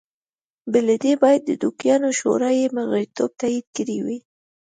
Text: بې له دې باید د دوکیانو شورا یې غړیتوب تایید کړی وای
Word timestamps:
بې 0.71 0.79
له 0.87 0.95
دې 1.03 1.13
باید 1.23 1.41
د 1.45 1.51
دوکیانو 1.63 2.09
شورا 2.19 2.49
یې 2.59 2.65
غړیتوب 2.91 3.31
تایید 3.41 3.65
کړی 3.77 3.97
وای 4.03 4.19